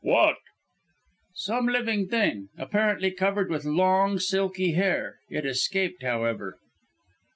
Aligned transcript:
"What?" 0.03 0.37
"Some 1.35 1.67
living 1.67 2.07
thing; 2.07 2.49
apparently 2.57 3.11
covered 3.11 3.51
with 3.51 3.65
long, 3.65 4.17
silky 4.17 4.71
hair. 4.71 5.19
It 5.29 5.45
escaped, 5.45 6.01
however." 6.01 6.57